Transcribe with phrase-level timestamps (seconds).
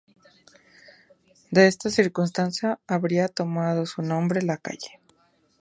[1.51, 4.99] De esta circunstancia habría tomado su nombre la calle.